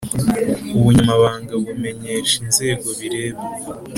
Ubunyamabanga 0.77 1.53
bumenyesha 1.63 2.35
inzego 2.45 2.87
bireba 2.99 3.43